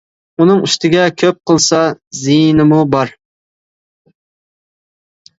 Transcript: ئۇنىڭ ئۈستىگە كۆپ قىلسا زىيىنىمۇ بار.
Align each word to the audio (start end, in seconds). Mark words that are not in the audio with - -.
ئۇنىڭ 0.43 0.61
ئۈستىگە 0.67 1.01
كۆپ 1.23 1.35
قىلسا 1.49 1.81
زىيىنىمۇ 2.21 2.79
بار. 2.95 3.13